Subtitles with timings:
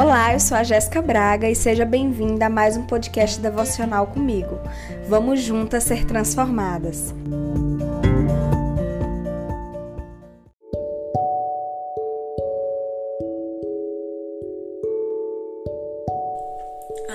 [0.00, 4.60] Olá, eu sou a Jéssica Braga e seja bem-vinda a mais um podcast devocional comigo.
[5.08, 7.12] Vamos juntas ser transformadas.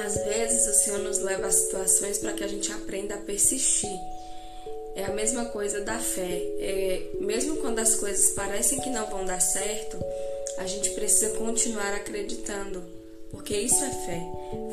[0.05, 3.97] Às vezes o Senhor nos leva a situações para que a gente aprenda a persistir.
[4.93, 6.37] É a mesma coisa da fé.
[6.59, 9.97] É, mesmo quando as coisas parecem que não vão dar certo,
[10.57, 12.83] a gente precisa continuar acreditando,
[13.31, 14.21] porque isso é fé.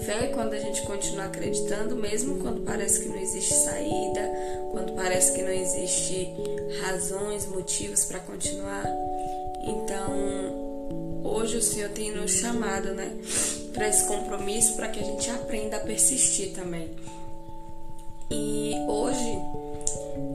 [0.04, 4.30] Fé é quando a gente continua acreditando, mesmo quando parece que não existe saída,
[4.70, 6.28] quando parece que não existe
[6.82, 8.84] razões, motivos para continuar.
[9.62, 13.16] Então, hoje o Senhor tem nos chamado, né,
[13.73, 16.90] para esse compromisso, para que a gente aprenda a persistir também.
[18.30, 19.38] E hoje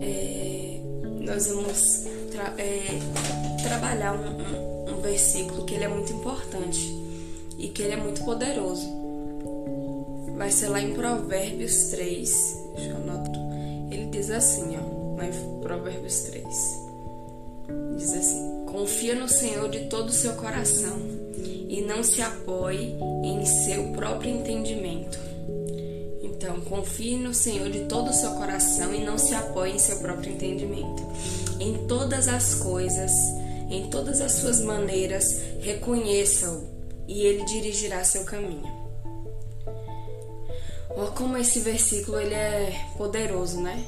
[0.01, 0.79] é,
[1.21, 2.99] nós vamos tra é,
[3.63, 4.74] trabalhar um, um
[5.05, 6.79] versículo que ele é muito importante
[7.57, 8.85] e que ele é muito poderoso.
[10.35, 12.63] Vai ser lá em Provérbios 3.
[12.75, 13.39] Deixa eu anoto.
[13.89, 16.45] Ele diz assim, ó, lá em Provérbios 3.
[17.97, 20.97] Diz assim: Confia no Senhor de todo o seu coração
[21.69, 25.17] e não se apoie em seu próprio entendimento.
[26.21, 29.97] Então, confie no Senhor de todo o seu coração e não se apoie em seu
[29.99, 31.01] próprio entendimento.
[31.59, 33.11] Em todas as coisas,
[33.69, 36.75] em todas as suas maneiras, reconheça-o
[37.07, 38.85] e ele dirigirá seu caminho.
[40.89, 43.85] Olha como esse versículo ele é poderoso, né?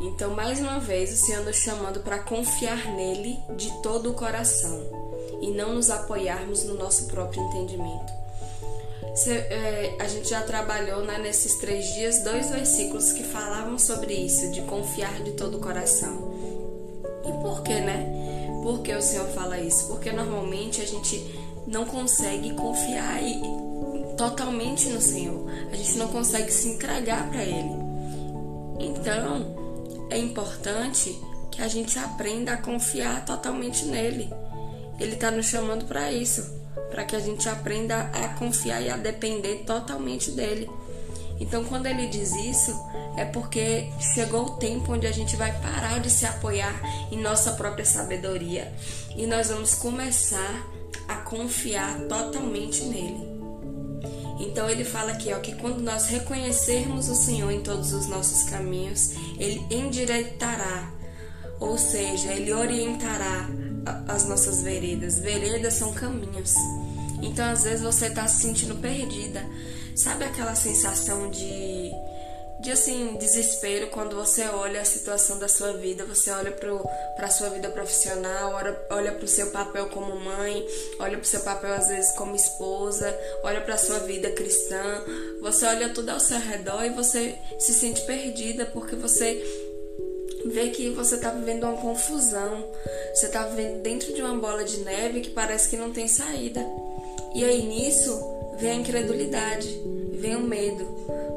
[0.00, 5.04] Então, mais uma vez, o Senhor nos chamando para confiar nele de todo o coração
[5.40, 8.12] e não nos apoiarmos no nosso próprio entendimento.
[9.26, 14.50] É, a gente já trabalhou né, nesses três dias dois versículos que falavam sobre isso,
[14.50, 16.34] de confiar de todo o coração.
[17.24, 18.13] E por que, né?
[18.64, 19.88] Por que o Senhor fala isso?
[19.88, 21.22] Porque normalmente a gente
[21.66, 23.20] não consegue confiar
[24.16, 25.46] totalmente no Senhor.
[25.70, 27.68] A gente não consegue se entregar para Ele.
[28.80, 31.14] Então, é importante
[31.50, 34.32] que a gente aprenda a confiar totalmente nele.
[34.98, 36.58] Ele está nos chamando para isso,
[36.90, 40.70] para que a gente aprenda a confiar e a depender totalmente dele.
[41.44, 42.74] Então, quando ele diz isso,
[43.18, 46.74] é porque chegou o tempo onde a gente vai parar de se apoiar
[47.12, 48.72] em nossa própria sabedoria
[49.14, 50.66] e nós vamos começar
[51.06, 53.34] a confiar totalmente nele.
[54.40, 58.48] Então ele fala aqui, ó, que quando nós reconhecermos o Senhor em todos os nossos
[58.48, 60.90] caminhos, ele endireitará,
[61.60, 63.48] ou seja, ele orientará
[64.08, 65.18] as nossas veredas.
[65.18, 66.54] Veredas são caminhos.
[67.22, 69.44] Então às vezes você está se sentindo perdida.
[69.94, 71.92] Sabe aquela sensação de
[72.64, 77.30] de assim, desespero quando você olha a situação da sua vida, você olha para a
[77.30, 78.54] sua vida profissional,
[78.90, 80.66] olha, para o seu papel como mãe,
[80.98, 85.02] olha para o seu papel às vezes como esposa, olha para a sua vida cristã,
[85.42, 89.44] você olha tudo ao seu redor e você se sente perdida porque você
[90.46, 92.66] vê que você está vivendo uma confusão,
[93.12, 96.64] você está vivendo dentro de uma bola de neve que parece que não tem saída.
[97.34, 99.68] E aí nisso vem a incredulidade,
[100.12, 100.84] vem o medo.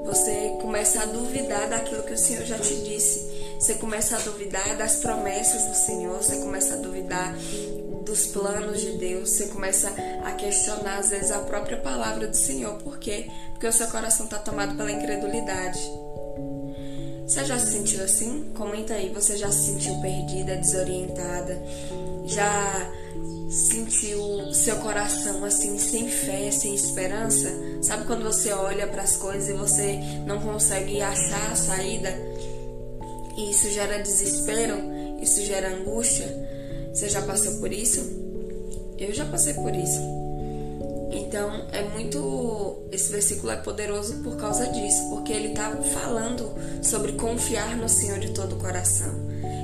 [0.06, 3.28] Você começa a duvidar daquilo que o Senhor já te disse.
[3.60, 7.36] Você começa a duvidar das promessas do Senhor, você começa a duvidar
[8.06, 12.76] dos planos de Deus, você começa a questionar às vezes a própria palavra do Senhor.
[12.76, 13.30] Por quê?
[13.52, 15.80] Porque o seu coração está tomado pela incredulidade.
[17.28, 18.54] Você já se sentiu assim?
[18.56, 21.62] Comenta aí, você já se sentiu perdida, desorientada?
[22.26, 22.90] Já
[23.50, 27.50] sentiu seu coração assim sem fé, sem esperança?
[27.82, 32.10] Sabe quando você olha para as coisas e você não consegue achar a saída?
[33.38, 34.78] E isso gera desespero,
[35.22, 36.28] isso gera angústia.
[36.94, 38.02] Você já passou por isso?
[38.98, 40.00] Eu já passei por isso.
[41.12, 42.84] Então, é muito.
[42.92, 48.20] Esse versículo é poderoso por causa disso, porque ele está falando sobre confiar no Senhor
[48.20, 49.14] de todo o coração.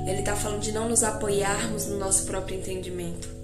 [0.06, 3.43] Ele está falando de não nos apoiarmos no nosso próprio entendimento.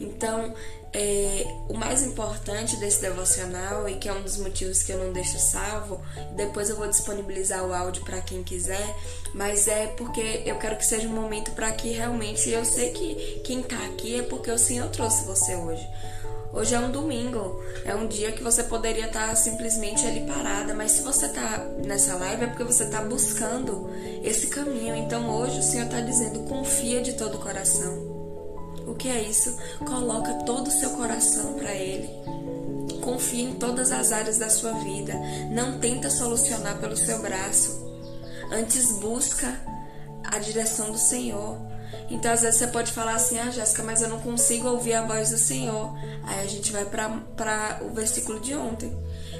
[0.00, 0.54] Então,
[0.92, 5.12] é, o mais importante desse devocional, e que é um dos motivos que eu não
[5.12, 6.00] deixo salvo,
[6.36, 8.94] depois eu vou disponibilizar o áudio para quem quiser,
[9.34, 13.40] mas é porque eu quero que seja um momento para que realmente eu sei que
[13.44, 15.86] quem está aqui é porque o Senhor trouxe você hoje.
[16.52, 20.74] Hoje é um domingo, é um dia que você poderia estar tá simplesmente ali parada,
[20.74, 23.88] mas se você está nessa live é porque você está buscando
[24.22, 24.94] esse caminho.
[24.94, 28.11] Então hoje o Senhor está dizendo: confia de todo o coração.
[28.92, 29.56] O que é isso?
[29.86, 32.10] Coloca todo o seu coração para Ele.
[33.00, 35.14] Confie em todas as áreas da sua vida.
[35.50, 37.82] Não tenta solucionar pelo seu braço.
[38.52, 39.58] Antes busca
[40.24, 41.56] a direção do Senhor.
[42.10, 45.06] Então, às vezes você pode falar assim: Ah, Jéssica, mas eu não consigo ouvir a
[45.06, 45.96] voz do Senhor.
[46.24, 48.94] Aí a gente vai para o versículo de ontem.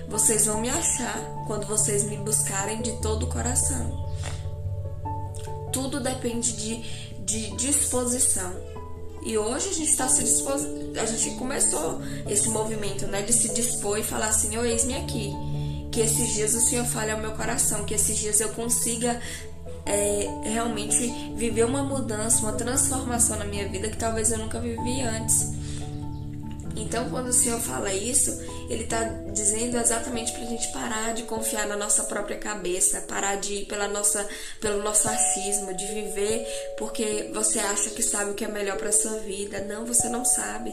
[0.08, 4.02] Vocês vão me achar quando vocês me buscarem de todo o coração.
[5.70, 8.71] Tudo depende de, de disposição.
[9.24, 10.22] E hoje a gente está se
[11.00, 15.32] a gente começou esse movimento, né, de se dispor e falar assim, oh, eis-me aqui.
[15.90, 19.20] Que esses dias o Senhor fale ao meu coração, que esses dias eu consiga
[19.86, 25.00] é, realmente viver uma mudança, uma transformação na minha vida que talvez eu nunca vivi
[25.02, 25.52] antes.
[26.74, 28.30] Então, quando o Senhor fala isso,
[28.72, 29.02] Ele está
[29.32, 33.66] dizendo exatamente para a gente parar de confiar na nossa própria cabeça, parar de ir
[33.66, 34.26] pela nossa,
[34.62, 36.46] pelo nosso achismo, de viver
[36.78, 39.60] porque você acha que sabe o que é melhor para sua vida.
[39.60, 40.72] Não, você não sabe.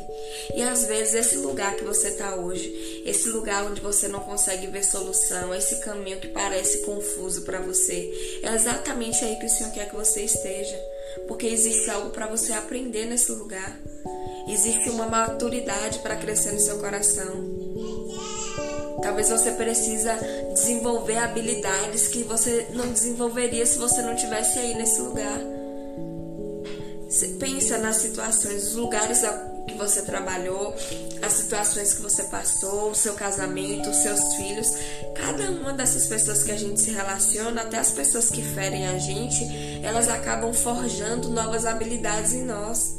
[0.56, 4.68] E às vezes esse lugar que você está hoje, esse lugar onde você não consegue
[4.68, 9.74] ver solução, esse caminho que parece confuso para você, é exatamente aí que o Senhor
[9.74, 10.80] quer que você esteja,
[11.28, 13.78] porque existe algo para você aprender nesse lugar.
[14.48, 17.59] Existe uma maturidade para crescer no seu coração.
[19.02, 20.18] Talvez você precisa
[20.54, 25.40] desenvolver habilidades que você não desenvolveria se você não tivesse aí nesse lugar.
[27.40, 29.22] Pensa nas situações, os lugares
[29.68, 30.76] que você trabalhou,
[31.22, 34.68] as situações que você passou, o seu casamento, os seus filhos.
[35.16, 38.98] Cada uma dessas pessoas que a gente se relaciona, até as pessoas que ferem a
[38.98, 39.44] gente,
[39.84, 42.96] elas acabam forjando novas habilidades em nós.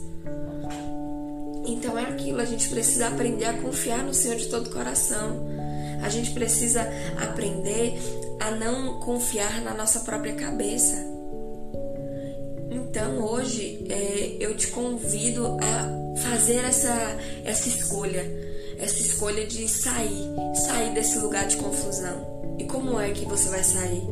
[1.67, 5.60] Então é aquilo, a gente precisa aprender a confiar no Senhor de todo o coração.
[6.03, 6.83] A gente precisa
[7.19, 7.95] aprender
[8.41, 10.97] a não confiar na nossa própria cabeça.
[12.71, 18.25] Então hoje é, eu te convido a fazer essa, essa escolha,
[18.79, 20.29] essa escolha de sair,
[20.67, 22.57] sair desse lugar de confusão.
[22.59, 24.03] E como é que você vai sair?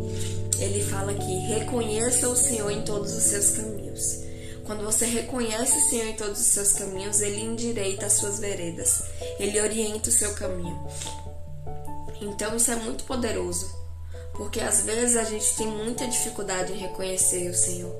[0.59, 4.21] Ele fala que reconheça o Senhor em todos os seus caminhos.
[4.65, 9.03] Quando você reconhece o Senhor em todos os seus caminhos, Ele endireita as suas veredas,
[9.39, 10.79] Ele orienta o seu caminho.
[12.21, 13.75] Então isso é muito poderoso,
[14.35, 17.95] porque às vezes a gente tem muita dificuldade em reconhecer o Senhor.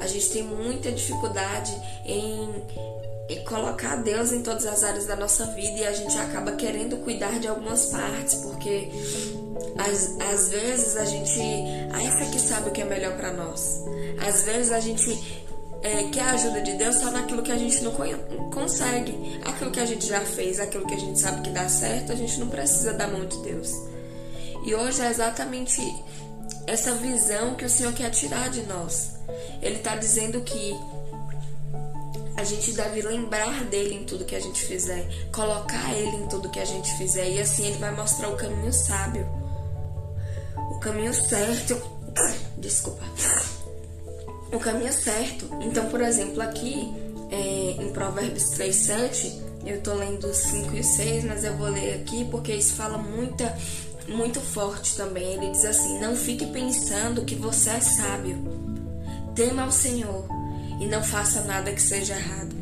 [0.00, 1.70] A gente tem muita dificuldade
[2.06, 2.48] em,
[3.28, 6.96] em colocar Deus em todas as áreas da nossa vida e a gente acaba querendo
[6.98, 8.88] cuidar de algumas partes, porque
[9.76, 11.40] às, às vezes a gente
[11.92, 13.84] acha que sabe o que é melhor para nós.
[14.26, 15.44] Às vezes a gente
[15.82, 17.92] é, quer a ajuda de Deus só naquilo que a gente não
[18.50, 19.40] consegue.
[19.44, 22.16] Aquilo que a gente já fez, aquilo que a gente sabe que dá certo, a
[22.16, 23.70] gente não precisa da mão de Deus.
[24.64, 25.80] E hoje é exatamente
[26.66, 29.12] essa visão que o Senhor quer tirar de nós.
[29.62, 30.74] Ele está dizendo que
[32.36, 36.50] a gente deve lembrar dele em tudo que a gente fizer, colocar ele em tudo
[36.50, 39.26] que a gente fizer, e assim ele vai mostrar o caminho sábio,
[40.56, 41.80] o caminho certo.
[42.56, 43.04] Desculpa
[44.52, 45.48] o caminho certo.
[45.60, 46.92] Então, por exemplo, aqui
[47.30, 51.68] é, em Provérbios 3, 7, eu estou lendo os 5 e 6, mas eu vou
[51.68, 53.56] ler aqui porque isso fala muita,
[54.08, 55.34] muito forte também.
[55.34, 58.36] Ele diz assim: Não fique pensando que você é sábio.
[59.34, 60.26] Tema ao Senhor
[60.80, 62.58] e não faça nada que seja errado.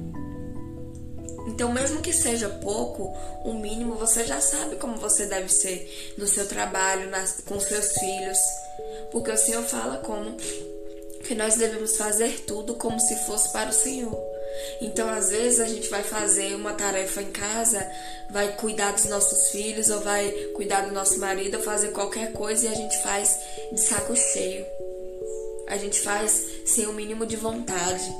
[1.46, 6.26] Então, mesmo que seja pouco, o mínimo você já sabe como você deve ser no
[6.26, 8.38] seu trabalho, nas, com seus filhos.
[9.10, 10.36] Porque o Senhor fala como
[11.28, 14.18] que nós devemos fazer tudo como se fosse para o Senhor.
[14.80, 17.86] Então, às vezes, a gente vai fazer uma tarefa em casa,
[18.30, 22.68] vai cuidar dos nossos filhos, ou vai cuidar do nosso marido, fazer qualquer coisa e
[22.68, 23.38] a gente faz
[23.70, 24.64] de saco cheio.
[25.68, 28.10] A gente faz sem o mínimo de vontade.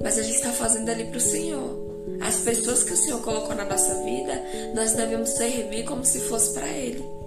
[0.00, 1.88] Mas a gente está fazendo ali para o Senhor.
[2.20, 4.40] As pessoas que o Senhor colocou na nossa vida,
[4.76, 7.17] nós devemos servir como se fosse para Ele.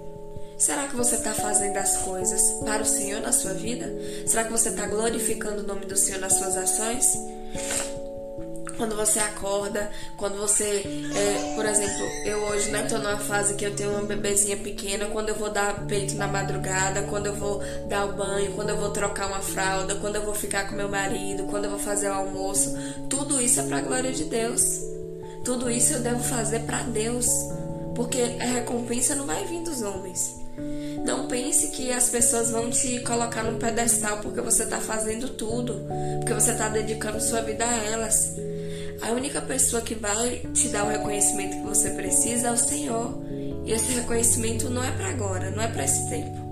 [0.62, 3.84] Será que você está fazendo as coisas para o Senhor na sua vida?
[4.24, 7.18] Será que você está glorificando o nome do Senhor nas suas ações?
[8.76, 10.84] Quando você acorda, quando você,
[11.16, 15.06] é, por exemplo, eu hoje né, tô numa fase que eu tenho uma bebezinha pequena,
[15.06, 18.76] quando eu vou dar peito na madrugada, quando eu vou dar o banho, quando eu
[18.76, 22.08] vou trocar uma fralda, quando eu vou ficar com meu marido, quando eu vou fazer
[22.08, 22.72] o almoço,
[23.10, 24.62] tudo isso é para a glória de Deus.
[25.44, 27.26] Tudo isso eu devo fazer para Deus,
[27.96, 30.41] porque a recompensa não vai vir dos homens.
[31.04, 35.86] Não pense que as pessoas vão te colocar num pedestal porque você está fazendo tudo,
[36.18, 38.36] porque você está dedicando sua vida a elas.
[39.02, 43.20] A única pessoa que vai te dar o reconhecimento que você precisa é o Senhor.
[43.64, 46.42] E esse reconhecimento não é para agora, não é para esse tempo.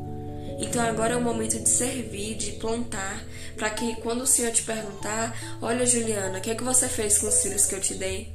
[0.59, 3.25] Então agora é o momento de servir, de plantar,
[3.57, 7.19] para que quando o Senhor te perguntar, olha Juliana, o que é que você fez
[7.19, 8.33] com os filhos que eu te dei?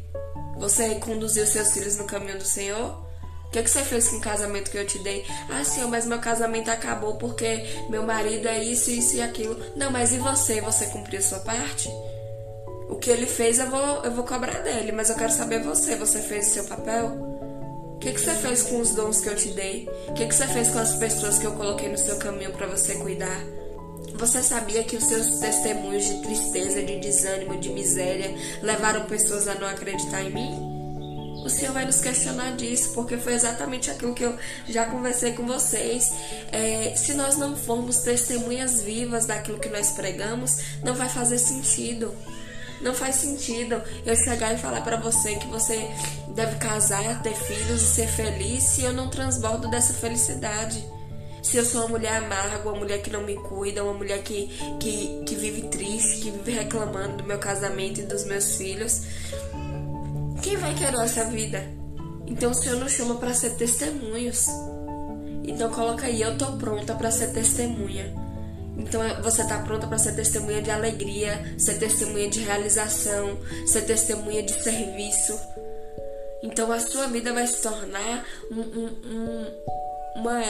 [0.58, 3.05] Você conduziu seus filhos no caminho do Senhor?
[3.56, 5.26] Que, que você fez com o casamento que eu te dei?
[5.50, 9.58] Ah, Senhor, mas meu casamento acabou porque meu marido é isso, isso e aquilo.
[9.78, 10.60] Não, mas e você?
[10.60, 11.90] Você cumpriu sua parte?
[12.90, 15.96] O que ele fez eu vou, eu vou cobrar dele, mas eu quero saber você.
[15.96, 17.08] Você fez o seu papel?
[17.08, 19.90] O que, que você fez com os dons que eu te dei?
[20.10, 22.68] O que, que você fez com as pessoas que eu coloquei no seu caminho para
[22.68, 23.42] você cuidar?
[24.16, 29.56] Você sabia que os seus testemunhos de tristeza, de desânimo, de miséria levaram pessoas a
[29.56, 30.75] não acreditar em mim?
[31.46, 34.36] O Senhor vai nos questionar disso, porque foi exatamente aquilo que eu
[34.68, 36.12] já conversei com vocês.
[36.52, 42.12] É, se nós não formos testemunhas vivas daquilo que nós pregamos, não vai fazer sentido.
[42.82, 45.88] Não faz sentido eu chegar e falar para você que você
[46.30, 50.84] deve casar, ter filhos e ser feliz se eu não transbordo dessa felicidade.
[51.44, 54.48] Se eu sou uma mulher amarga, uma mulher que não me cuida, uma mulher que,
[54.80, 59.04] que, que vive triste, que vive reclamando do meu casamento e dos meus filhos,
[60.46, 61.68] quem vai querer essa vida?
[62.28, 64.46] Então o Senhor nos chama para ser testemunhos.
[65.44, 68.14] Então coloca aí, eu tô pronta para ser testemunha.
[68.78, 74.44] Então você tá pronta para ser testemunha de alegria, ser testemunha de realização, ser testemunha
[74.44, 75.40] de serviço.
[76.44, 80.42] Então a sua vida vai se tornar um, um, um, uma,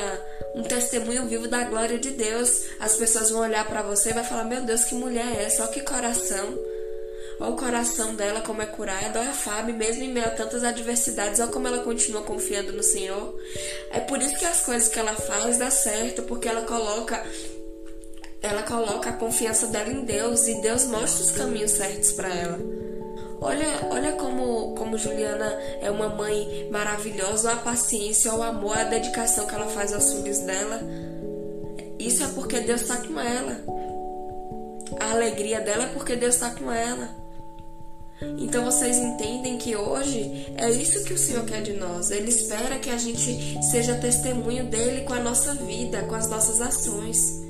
[0.55, 2.63] um testemunho vivo da glória de Deus.
[2.81, 5.63] As pessoas vão olhar para você e vai falar: Meu Deus, que mulher é essa?
[5.63, 6.74] Olha que coração.
[7.39, 10.63] Olha o coração dela como é curado, olha a Fábio, mesmo em meio a tantas
[10.63, 13.37] adversidades, olha como ela continua confiando no Senhor.
[13.91, 17.23] É por isso que as coisas que ela faz dá certo, porque ela coloca
[18.41, 22.59] ela coloca a confiança dela em Deus e Deus mostra os caminhos certos para ela.
[23.41, 25.51] Olha, olha como, como Juliana
[25.81, 30.39] é uma mãe maravilhosa, a paciência, o amor, a dedicação que ela faz aos filhos
[30.39, 30.79] dela.
[31.99, 33.63] Isso é porque Deus está com ela.
[34.99, 37.24] A alegria dela é porque Deus está com ela.
[38.21, 42.11] Então vocês entendem que hoje é isso que o Senhor quer de nós.
[42.11, 46.61] Ele espera que a gente seja testemunho dele com a nossa vida, com as nossas
[46.61, 47.43] ações.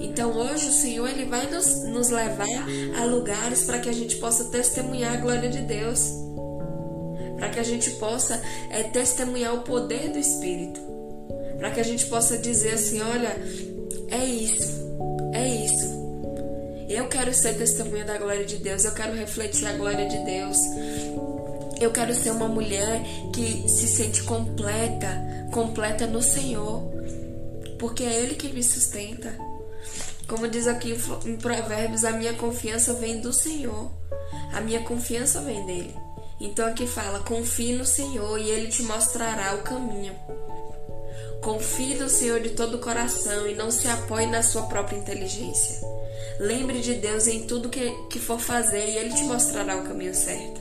[0.00, 2.46] Então hoje o Senhor ele vai nos, nos levar
[3.00, 6.12] a lugares para que a gente possa testemunhar a glória de Deus.
[7.36, 8.40] Para que a gente possa
[8.70, 10.80] é, testemunhar o poder do Espírito.
[11.56, 13.36] Para que a gente possa dizer assim: olha,
[14.10, 14.86] é isso,
[15.32, 15.87] é isso.
[16.88, 20.58] Eu quero ser testemunha da glória de Deus, eu quero refletir a glória de Deus.
[21.78, 23.02] Eu quero ser uma mulher
[23.32, 26.82] que se sente completa, completa no Senhor,
[27.78, 29.32] porque é Ele que me sustenta.
[30.26, 33.90] Como diz aqui em Provérbios, a minha confiança vem do Senhor,
[34.54, 35.94] a minha confiança vem dele.
[36.40, 40.14] Então aqui fala: confie no Senhor e Ele te mostrará o caminho.
[41.42, 45.97] Confie no Senhor de todo o coração e não se apoie na sua própria inteligência.
[46.38, 50.14] Lembre de Deus em tudo que, que for fazer e Ele te mostrará o caminho
[50.14, 50.60] certo.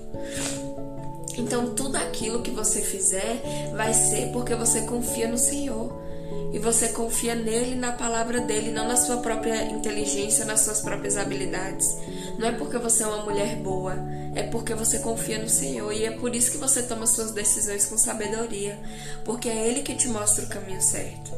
[1.37, 6.07] Então, tudo aquilo que você fizer vai ser porque você confia no Senhor.
[6.51, 11.17] E você confia nele, na palavra dele, não na sua própria inteligência, nas suas próprias
[11.17, 11.95] habilidades.
[12.37, 13.95] Não é porque você é uma mulher boa,
[14.33, 15.91] é porque você confia no Senhor.
[15.93, 18.79] E é por isso que você toma suas decisões com sabedoria,
[19.25, 21.31] porque é Ele que te mostra o caminho certo.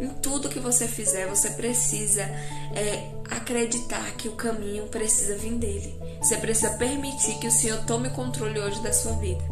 [0.00, 5.98] Em tudo que você fizer, você precisa é, acreditar que o caminho precisa vir dele.
[6.20, 9.42] Você precisa permitir que o Senhor tome controle hoje da sua vida.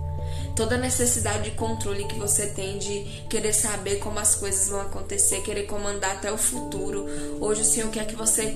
[0.54, 5.42] Toda necessidade de controle que você tem de querer saber como as coisas vão acontecer,
[5.42, 7.06] querer comandar até o futuro.
[7.40, 8.54] Hoje o Senhor quer que você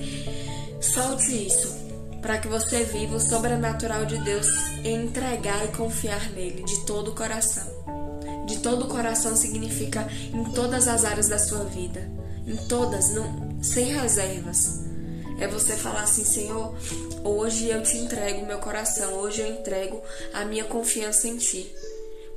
[0.81, 1.71] solte isso,
[2.21, 4.47] para que você viva o sobrenatural de Deus
[4.83, 7.67] entregar e confiar nele de todo o coração.
[8.63, 12.09] Todo o coração significa em todas as áreas da sua vida,
[12.45, 14.81] em todas, não, sem reservas.
[15.39, 16.75] É você falar assim, Senhor,
[17.23, 20.01] hoje eu te entrego o meu coração, hoje eu entrego
[20.33, 21.73] a minha confiança em ti.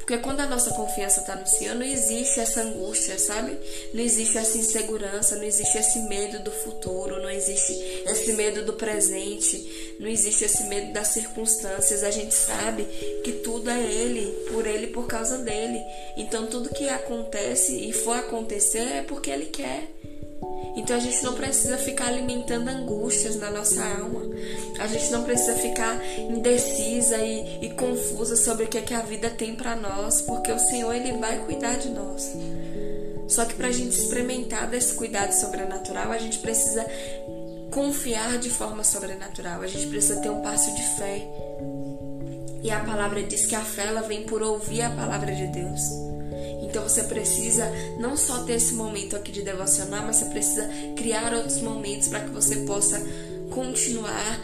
[0.04, 3.58] Porque quando a nossa confiança está no Senhor, não existe essa angústia, sabe?
[3.94, 7.73] Não existe essa insegurança, não existe esse medo do futuro, não existe
[8.04, 12.02] esse medo do presente, não existe esse medo das circunstâncias.
[12.02, 12.84] A gente sabe
[13.25, 15.80] que tudo é Ele, por Ele, por causa dele.
[16.18, 19.88] Então tudo que acontece e for acontecer é porque Ele quer.
[20.76, 24.23] Então a gente não precisa ficar alimentando angústias na nossa alma.
[24.78, 29.00] A gente não precisa ficar indecisa e, e confusa sobre o que, é que a
[29.00, 32.33] vida tem para nós, porque o Senhor ele vai cuidar de nós.
[33.28, 36.85] Só que para a gente experimentar desse cuidado sobrenatural, a gente precisa
[37.71, 39.62] confiar de forma sobrenatural.
[39.62, 41.26] A gente precisa ter um passo de fé.
[42.62, 46.13] E a palavra diz que a fé ela vem por ouvir a palavra de Deus.
[46.75, 51.33] Então você precisa não só ter esse momento aqui de devocionar, mas você precisa criar
[51.33, 53.00] outros momentos para que você possa
[53.49, 54.40] continuar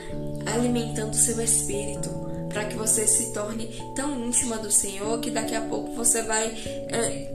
[0.46, 2.08] alimentando o seu espírito,
[2.48, 6.46] para que você se torne tão íntima do Senhor que daqui a pouco você vai
[6.46, 7.34] é,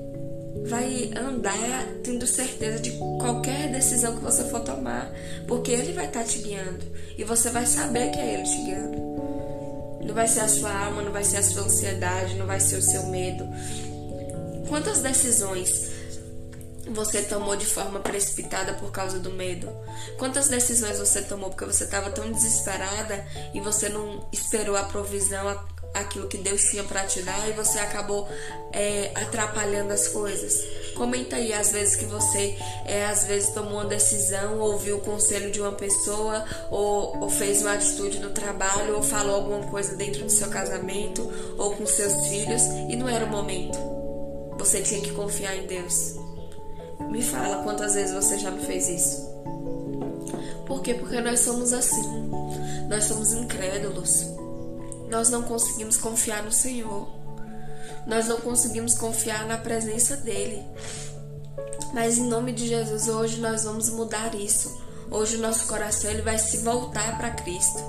[0.66, 5.12] vai andar tendo certeza de qualquer decisão que você for tomar,
[5.46, 6.86] porque Ele vai estar tá te guiando
[7.18, 8.96] e você vai saber que é Ele te guiando.
[10.06, 12.78] Não vai ser a sua alma, não vai ser a sua ansiedade, não vai ser
[12.78, 13.46] o seu medo.
[14.68, 15.92] Quantas decisões
[16.90, 19.70] você tomou de forma precipitada por causa do medo?
[20.18, 25.48] Quantas decisões você tomou porque você estava tão desesperada e você não esperou a provisão,
[25.96, 28.28] aquilo que Deus tinha para te dar e você acabou
[28.74, 30.64] é, atrapalhando as coisas.
[30.96, 35.52] Comenta aí as vezes que você é, às vezes tomou uma decisão, ouviu o conselho
[35.52, 40.24] de uma pessoa, ou, ou fez uma atitude no trabalho, ou falou alguma coisa dentro
[40.24, 43.95] do seu casamento, ou com seus filhos, e não era o momento.
[44.66, 46.16] Você tinha que confiar em Deus.
[47.12, 49.30] Me fala quantas vezes você já me fez isso.
[50.66, 50.96] Por quê?
[50.96, 52.30] Porque nós somos assim.
[52.90, 54.36] Nós somos incrédulos
[55.10, 57.08] nós não conseguimos confiar no Senhor.
[58.08, 60.64] Nós não conseguimos confiar na presença dele.
[61.94, 64.84] Mas em nome de Jesus, hoje nós vamos mudar isso.
[65.10, 67.80] Hoje o nosso coração ele vai se voltar para Cristo.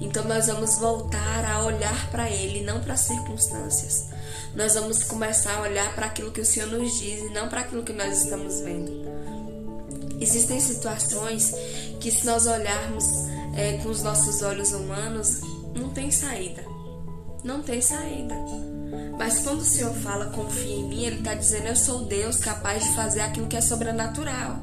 [0.00, 4.08] Então nós vamos voltar a olhar para ele, não para as circunstâncias.
[4.54, 7.60] Nós vamos começar a olhar para aquilo que o Senhor nos diz e não para
[7.60, 8.90] aquilo que nós estamos vendo.
[10.20, 11.54] Existem situações
[12.00, 13.04] que se nós olharmos
[13.56, 15.40] é, com os nossos olhos humanos,
[15.74, 16.64] não tem saída.
[17.42, 18.34] Não tem saída.
[19.18, 22.84] Mas quando o Senhor fala confia em mim, Ele está dizendo eu sou Deus capaz
[22.84, 24.58] de fazer aquilo que é sobrenatural.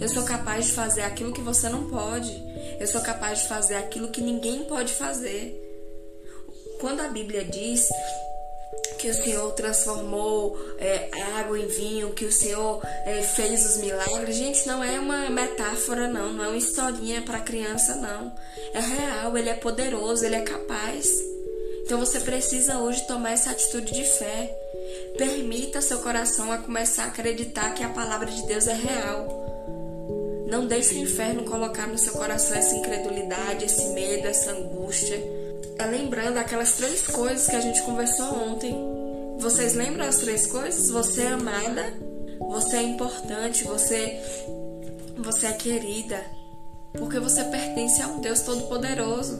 [0.00, 2.30] Eu sou capaz de fazer aquilo que você não pode.
[2.78, 5.54] Eu sou capaz de fazer aquilo que ninguém pode fazer.
[6.80, 7.86] Quando a Bíblia diz
[9.00, 14.36] que o Senhor transformou é, água em vinho, que o Senhor é, fez os milagres.
[14.36, 18.30] Gente, não é uma metáfora, não, não é uma historinha para criança, não.
[18.74, 21.08] É real, ele é poderoso, ele é capaz.
[21.82, 24.54] Então você precisa hoje tomar essa atitude de fé.
[25.16, 29.26] Permita seu coração a começar a acreditar que a palavra de Deus é real.
[30.46, 35.18] Não deixe o inferno colocar no seu coração essa incredulidade, esse medo, essa angústia
[35.86, 38.74] lembrando aquelas três coisas que a gente conversou ontem.
[39.38, 40.90] Vocês lembram as três coisas?
[40.90, 41.94] Você é amada,
[42.38, 44.20] você é importante, você
[45.16, 46.24] você é querida,
[46.92, 49.38] porque você pertence a um Deus todo-poderoso.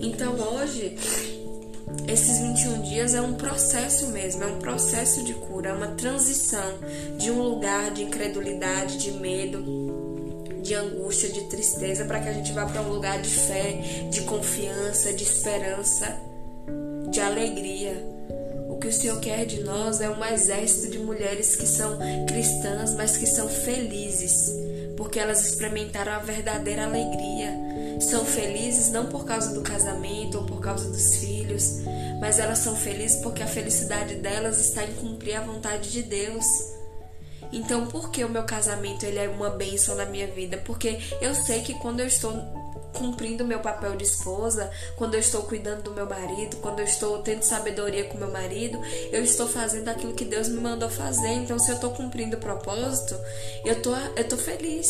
[0.00, 0.96] Então hoje
[2.06, 6.78] esses 21 dias é um processo mesmo, é um processo de cura, é uma transição
[7.18, 9.89] de um lugar de incredulidade, de medo,
[10.70, 13.72] de angústia, de tristeza, para que a gente vá para um lugar de fé,
[14.08, 16.16] de confiança, de esperança,
[17.10, 17.92] de alegria.
[18.68, 22.94] O que o Senhor quer de nós é um exército de mulheres que são cristãs,
[22.94, 24.54] mas que são felizes,
[24.96, 27.52] porque elas experimentaram a verdadeira alegria.
[27.98, 31.80] São felizes não por causa do casamento ou por causa dos filhos,
[32.20, 36.44] mas elas são felizes porque a felicidade delas está em cumprir a vontade de Deus.
[37.52, 40.56] Então, por que o meu casamento ele é uma bênção na minha vida?
[40.58, 42.32] Porque eu sei que quando eu estou
[42.92, 47.18] cumprindo meu papel de esposa, quando eu estou cuidando do meu marido, quando eu estou
[47.22, 48.80] tendo sabedoria com meu marido,
[49.12, 51.32] eu estou fazendo aquilo que Deus me mandou fazer.
[51.32, 53.16] Então, se eu estou cumprindo o propósito,
[53.64, 54.88] eu tô, eu tô feliz.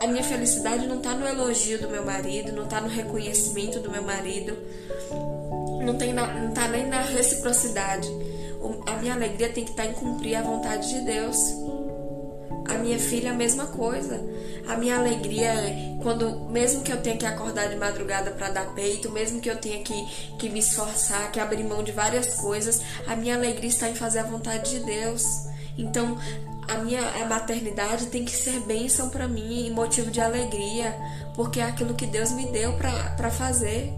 [0.00, 3.90] A minha felicidade não está no elogio do meu marido, não está no reconhecimento do
[3.90, 4.56] meu marido,
[5.82, 8.06] não, tem na, não tá nem na reciprocidade
[8.86, 11.36] a minha alegria tem que estar em cumprir a vontade de Deus.
[12.68, 14.20] A minha filha, a mesma coisa.
[14.66, 18.74] A minha alegria é quando, mesmo que eu tenha que acordar de madrugada para dar
[18.74, 20.06] peito, mesmo que eu tenha que,
[20.38, 24.20] que me esforçar, que abrir mão de várias coisas, a minha alegria está em fazer
[24.20, 25.46] a vontade de Deus.
[25.78, 26.18] Então,
[26.68, 30.96] a minha a maternidade tem que ser bênção para mim e motivo de alegria,
[31.34, 33.92] porque é aquilo que Deus me deu para fazer.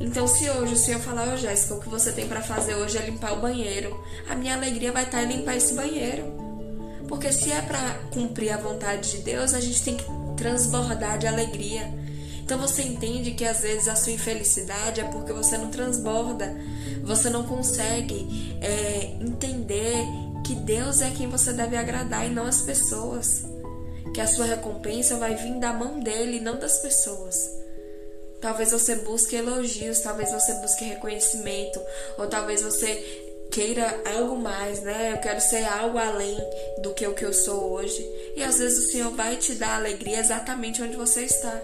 [0.00, 2.74] Então, se hoje o Senhor falar, ô oh, Jéssica, o que você tem para fazer
[2.76, 6.24] hoje é limpar o banheiro, a minha alegria vai estar em limpar esse banheiro.
[7.08, 10.04] Porque se é para cumprir a vontade de Deus, a gente tem que
[10.36, 11.92] transbordar de alegria.
[12.44, 16.54] Então você entende que às vezes a sua infelicidade é porque você não transborda,
[17.02, 20.06] você não consegue é, entender
[20.44, 23.44] que Deus é quem você deve agradar e não as pessoas.
[24.14, 27.50] Que a sua recompensa vai vir da mão dele não das pessoas.
[28.40, 31.80] Talvez você busque elogios, talvez você busque reconhecimento,
[32.16, 32.94] ou talvez você
[33.50, 35.12] queira algo mais, né?
[35.12, 36.36] Eu quero ser algo além
[36.82, 38.06] do que o que eu sou hoje.
[38.36, 41.60] E às vezes o Senhor vai te dar alegria exatamente onde você está,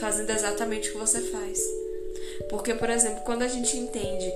[0.00, 1.58] fazendo exatamente o que você faz.
[2.48, 4.32] Porque, por exemplo, quando a gente entende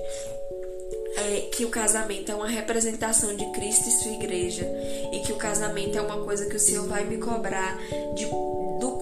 [1.15, 4.65] é, que o casamento é uma representação de Cristo e sua igreja,
[5.11, 7.77] e que o casamento é uma coisa que o Senhor vai me cobrar
[8.15, 8.25] de,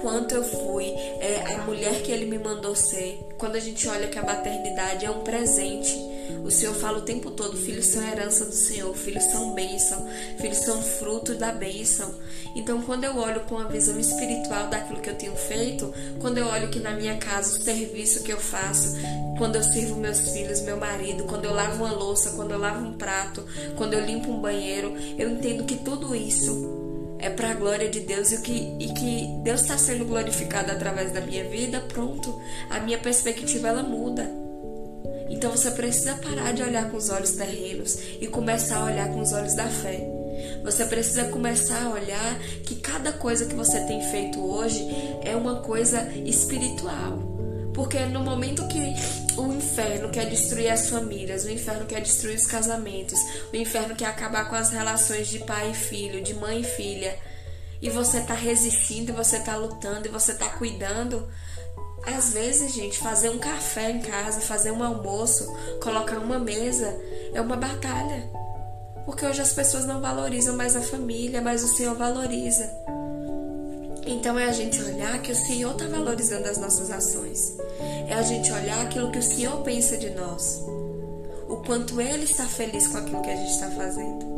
[0.01, 0.87] quanto eu fui
[1.19, 3.19] é, a mulher que Ele me mandou ser.
[3.37, 6.11] Quando a gente olha que a maternidade é um presente.
[6.43, 10.07] O Senhor fala o tempo todo: filhos são herança do Senhor, filhos são bênção,
[10.39, 12.13] filhos são fruto da bênção.
[12.55, 16.47] Então, quando eu olho com a visão espiritual daquilo que eu tenho feito, quando eu
[16.47, 18.95] olho que na minha casa o serviço que eu faço,
[19.37, 22.85] quando eu sirvo meus filhos, meu marido, quando eu lavo uma louça, quando eu lavo
[22.85, 26.80] um prato, quando eu limpo um banheiro, eu entendo que tudo isso
[27.21, 31.11] é para a glória de Deus e que, e que Deus está sendo glorificado através
[31.11, 34.29] da minha vida, pronto, a minha perspectiva ela muda.
[35.29, 39.21] Então você precisa parar de olhar com os olhos terrenos e começar a olhar com
[39.21, 40.05] os olhos da fé.
[40.63, 44.85] Você precisa começar a olhar que cada coisa que você tem feito hoje
[45.23, 47.19] é uma coisa espiritual.
[47.73, 48.93] Porque no momento que
[49.37, 53.19] o inferno quer destruir as famílias, o inferno quer destruir os casamentos,
[53.51, 57.17] o inferno quer acabar com as relações de pai e filho, de mãe e filha,
[57.81, 61.27] e você tá resistindo, você tá lutando, e você tá cuidando,
[62.05, 65.45] às vezes, gente, fazer um café em casa, fazer um almoço,
[65.81, 66.95] colocar uma mesa,
[67.33, 68.29] é uma batalha.
[69.05, 72.69] Porque hoje as pessoas não valorizam mais a família, mas o Senhor valoriza.
[74.05, 77.57] Então é a gente olhar que o Senhor está valorizando as nossas ações.
[78.07, 80.63] É a gente olhar aquilo que o Senhor pensa de nós.
[81.47, 84.31] O quanto Ele está feliz com aquilo que a gente está fazendo.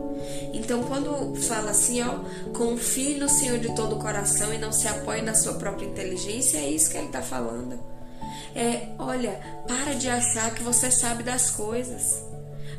[0.54, 2.20] Então, quando fala assim, ó,
[2.54, 6.58] confie no Senhor de todo o coração e não se apoie na sua própria inteligência,
[6.58, 7.80] é isso que Ele está falando.
[8.56, 12.22] É, olha, para de achar que você sabe das coisas.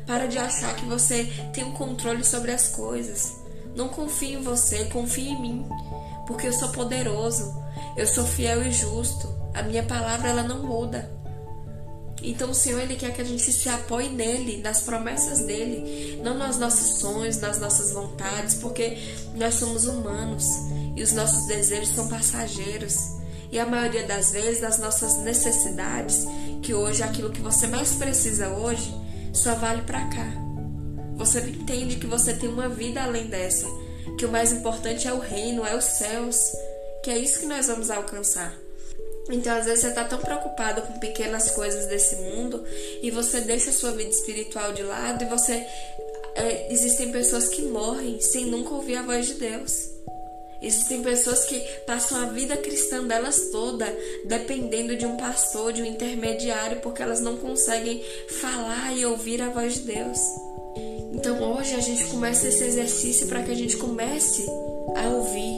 [0.05, 3.33] Para de achar que você tem um controle sobre as coisas.
[3.75, 5.69] Não confie em você, confie em mim
[6.25, 7.53] porque eu sou poderoso,
[7.95, 9.27] eu sou fiel e justo.
[9.53, 11.09] A minha palavra ela não muda.
[12.21, 16.37] Então o Senhor ele quer que a gente se apoie nele, nas promessas dele, não
[16.37, 18.97] nos nossos sonhos, nas nossas vontades, porque
[19.35, 20.45] nós somos humanos
[20.95, 22.95] e os nossos desejos são passageiros.
[23.51, 26.25] E a maioria das vezes as nossas necessidades,
[26.61, 28.93] que hoje é aquilo que você mais precisa hoje,
[29.31, 30.27] só vale para cá.
[31.15, 33.67] Você entende que você tem uma vida além dessa
[34.17, 36.37] que o mais importante é o reino, é os céus,
[37.03, 38.55] que é isso que nós vamos alcançar.
[39.29, 42.63] Então, às vezes, você está tão preocupado com pequenas coisas desse mundo
[43.01, 45.65] e você deixa a sua vida espiritual de lado e você.
[46.35, 49.95] É, existem pessoas que morrem sem nunca ouvir a voz de Deus.
[50.61, 53.85] Existem pessoas que passam a vida cristã delas toda
[54.25, 58.03] dependendo de um pastor, de um intermediário, porque elas não conseguem
[58.41, 60.19] falar e ouvir a voz de Deus.
[61.25, 64.45] Então hoje a gente começa esse exercício para que a gente comece
[64.95, 65.57] a ouvir,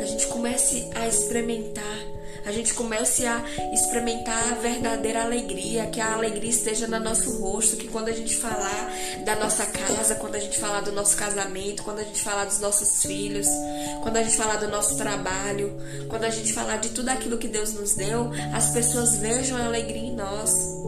[0.00, 1.98] a gente comece a experimentar,
[2.46, 7.76] a gente comece a experimentar a verdadeira alegria, que a alegria esteja no nosso rosto,
[7.76, 8.92] que quando a gente falar
[9.24, 12.60] da nossa casa, quando a gente falar do nosso casamento, quando a gente falar dos
[12.60, 13.48] nossos filhos,
[14.04, 15.76] quando a gente falar do nosso trabalho,
[16.08, 19.64] quando a gente falar de tudo aquilo que Deus nos deu, as pessoas vejam a
[19.64, 20.80] alegria em nós.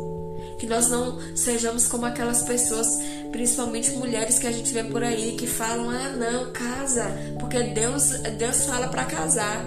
[0.56, 2.86] Que nós não sejamos como aquelas pessoas
[3.34, 7.04] principalmente mulheres que a gente vê por aí que falam: "Ah, não, casa",
[7.40, 9.66] porque Deus Deus fala para casar.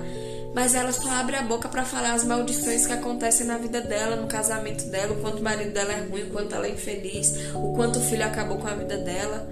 [0.55, 4.15] Mas ela só abre a boca para falar as maldições que acontecem na vida dela,
[4.15, 7.53] no casamento dela, o quanto o marido dela é ruim, o quanto ela é infeliz,
[7.53, 9.47] o quanto o filho acabou com a vida dela.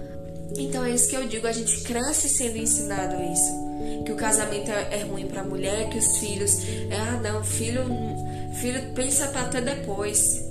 [0.56, 4.04] Então é isso que eu digo, a gente cresce sendo ensinado isso.
[4.04, 6.56] Que o casamento é, é ruim para a mulher, que os filhos.
[6.90, 7.84] Ah, não, filho,
[8.54, 10.45] filho pensa até depois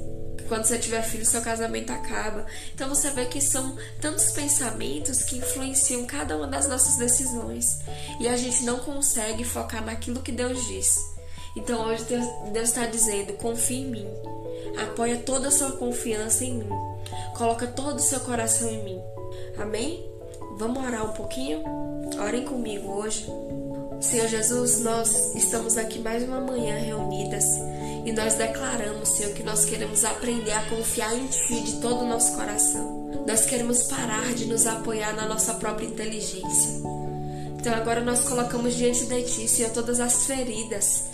[0.48, 2.46] quando você tiver filho, seu casamento acaba.
[2.74, 7.80] Então você vê que são tantos pensamentos que influenciam cada uma das nossas decisões.
[8.20, 10.98] E a gente não consegue focar naquilo que Deus diz.
[11.56, 12.06] Então hoje
[12.52, 14.08] Deus está dizendo: confie em mim.
[14.82, 16.70] Apoia toda a sua confiança em mim.
[17.38, 19.02] Coloca todo o seu coração em mim.
[19.58, 20.10] Amém?
[20.58, 21.64] Vamos orar um pouquinho?
[22.20, 23.26] Orem comigo hoje.
[24.02, 27.46] Senhor Jesus, nós estamos aqui mais uma manhã reunidas
[28.06, 32.08] e nós declaramos, Senhor, que nós queremos aprender a confiar em Ti de todo o
[32.08, 33.24] nosso coração.
[33.28, 36.82] Nós queremos parar de nos apoiar na nossa própria inteligência.
[37.58, 41.06] Então agora nós colocamos diante de Ti, Senhor, todas as feridas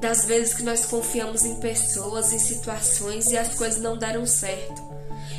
[0.00, 4.82] das vezes que nós confiamos em pessoas, em situações e as coisas não deram certo.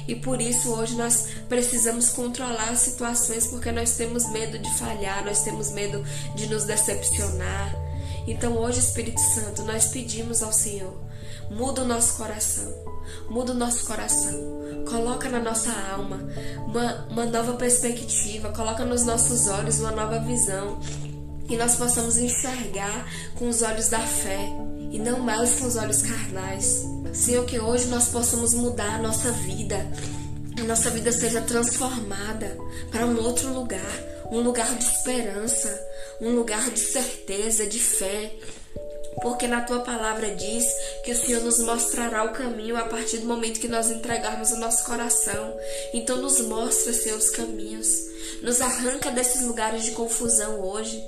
[0.07, 5.23] E por isso hoje nós precisamos controlar as situações porque nós temos medo de falhar,
[5.23, 6.03] nós temos medo
[6.35, 7.84] de nos decepcionar.
[8.27, 10.97] Então hoje, Espírito Santo, nós pedimos ao Senhor,
[11.49, 12.73] muda o nosso coração,
[13.29, 14.39] muda o nosso coração,
[14.89, 16.19] coloca na nossa alma
[16.65, 20.79] uma, uma nova perspectiva, coloca nos nossos olhos uma nova visão,
[21.47, 24.49] e nós possamos enxergar com os olhos da fé
[24.91, 26.83] e não mais com os olhos carnais.
[27.13, 29.85] Senhor, que hoje nós possamos mudar a nossa vida,
[30.59, 32.57] a nossa vida seja transformada
[32.91, 35.87] para um outro lugar, um lugar de esperança,
[36.21, 38.31] um lugar de certeza, de fé.
[39.21, 40.65] porque na tua palavra diz
[41.05, 44.57] que o Senhor nos mostrará o caminho a partir do momento que nós entregarmos o
[44.57, 45.57] nosso coração.
[45.93, 47.87] Então, nos mostra, os caminhos.
[48.41, 51.01] Nos arranca desses lugares de confusão hoje.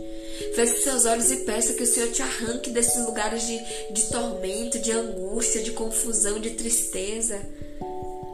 [0.56, 3.60] Feche seus olhos e peça que o Senhor te arranque desses lugares de,
[3.92, 7.40] de tormento, de angústia, de confusão, de tristeza,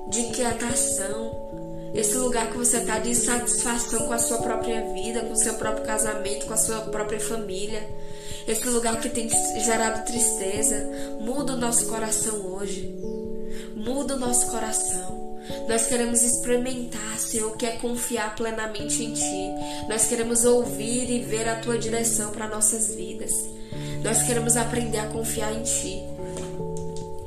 [0.10, 1.53] de inquietação.
[1.94, 5.54] Esse lugar que você está de insatisfação com a sua própria vida, com o seu
[5.56, 7.88] próprio casamento, com a sua própria família.
[8.48, 9.30] Esse lugar que tem
[9.64, 10.90] gerado tristeza.
[11.22, 12.94] Muda o nosso coração hoje.
[13.76, 15.24] Muda o nosso coração.
[15.68, 19.88] Nós queremos experimentar, Senhor, que é confiar plenamente em Ti.
[19.88, 23.34] Nós queremos ouvir e ver a Tua direção para nossas vidas.
[24.04, 26.04] Nós queremos aprender a confiar em Ti.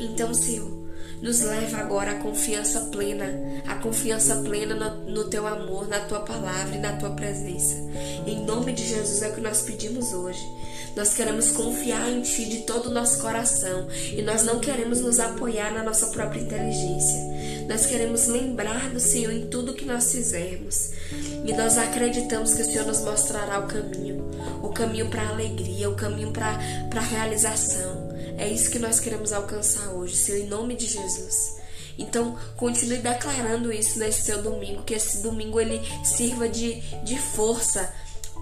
[0.01, 0.76] Então, Senhor,
[1.23, 3.25] nos leva agora à confiança plena,
[3.67, 7.75] a confiança plena no, no, teu amor, na tua palavra e na tua presença.
[8.27, 10.41] Em nome de Jesus é o que nós pedimos hoje.
[10.95, 15.21] Nós queremos confiar em Ti de todo o nosso coração e nós não queremos nos
[15.21, 17.37] apoiar na nossa própria inteligência.
[17.69, 20.93] Nós queremos lembrar do Senhor em tudo que nós fizermos.
[21.45, 24.27] E nós acreditamos que o Senhor nos mostrará o caminho
[24.63, 26.59] o caminho para a alegria, o caminho para
[26.97, 27.96] a realização.
[28.37, 31.57] É isso que nós queremos alcançar hoje, Senhor, em nome de Jesus.
[31.99, 37.93] Então, continue declarando isso nesse seu domingo, que esse domingo ele sirva de, de força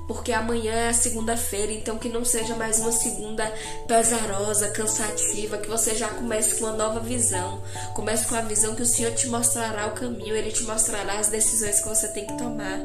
[0.07, 3.51] porque amanhã é segunda-feira, então que não seja mais uma segunda
[3.87, 7.63] pesarosa, cansativa, que você já comece com uma nova visão.
[7.95, 11.29] Comece com a visão que o Senhor te mostrará o caminho, ele te mostrará as
[11.29, 12.81] decisões que você tem que tomar.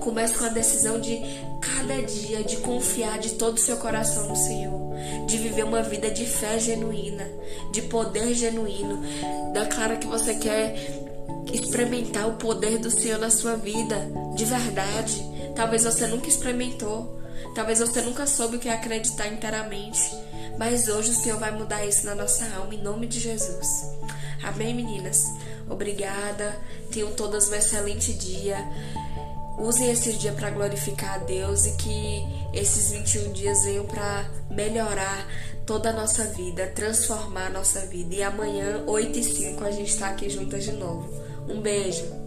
[0.00, 1.20] Comece com a decisão de
[1.60, 4.94] cada dia de confiar de todo o seu coração no Senhor,
[5.26, 7.28] de viver uma vida de fé genuína,
[7.70, 9.02] de poder genuíno.
[9.52, 10.74] Declara que você quer
[11.52, 13.96] experimentar o poder do Senhor na sua vida,
[14.34, 17.20] de verdade Talvez você nunca experimentou,
[17.54, 20.00] talvez você nunca soube o que é acreditar inteiramente,
[20.58, 23.86] mas hoje o Senhor vai mudar isso na nossa alma em nome de Jesus.
[24.42, 25.24] Amém, meninas?
[25.68, 26.56] Obrigada.
[26.90, 28.58] Tenham todas um excelente dia.
[29.58, 35.26] Usem esse dia para glorificar a Deus e que esses 21 dias venham para melhorar
[35.64, 38.14] toda a nossa vida, transformar a nossa vida.
[38.14, 41.08] E amanhã, 8 e 5, a gente está aqui juntas de novo.
[41.48, 42.21] Um beijo.